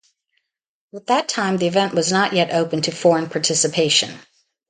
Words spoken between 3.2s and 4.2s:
participation.